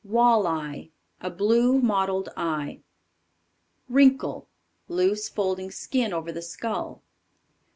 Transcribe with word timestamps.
Wall 0.03 0.47
eye. 0.47 0.89
A 1.19 1.29
blue 1.29 1.79
mottled 1.79 2.29
eye. 2.35 2.81
Wrinkle. 3.87 4.49
Loose 4.87 5.29
folding 5.29 5.69
skin 5.69 6.11
over 6.11 6.31
the 6.31 6.41
skull. 6.41 7.03